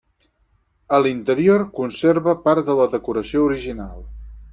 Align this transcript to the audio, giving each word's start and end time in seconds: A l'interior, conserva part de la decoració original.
A 0.97 0.99
l'interior, 1.05 1.61
conserva 1.79 2.35
part 2.47 2.71
de 2.71 2.77
la 2.79 2.87
decoració 2.95 3.45
original. 3.51 4.01